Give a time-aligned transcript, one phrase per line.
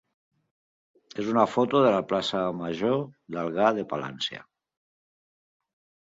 [1.23, 2.97] és una foto de la plaça major
[3.35, 4.41] d'Algar de Palància.